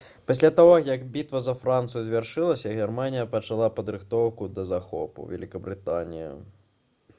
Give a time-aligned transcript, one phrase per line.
[0.29, 6.35] пасля таго як бітва за францыю завяршылася германія пачала падрыхтоўку да захопу вялікабрытаніі